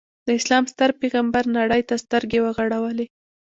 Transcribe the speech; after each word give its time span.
د 0.25 0.27
اسلام 0.39 0.63
ستر 0.71 0.89
پیغمبر 1.01 1.43
نړۍ 1.57 1.81
ته 1.89 1.95
سترګې 2.03 2.39
وغړولې. 2.41 3.05